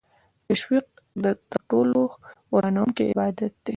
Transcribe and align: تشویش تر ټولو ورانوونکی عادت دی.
تشویش 0.47 0.85
تر 1.51 1.61
ټولو 1.71 2.01
ورانوونکی 2.55 3.05
عادت 3.21 3.53
دی. 3.65 3.69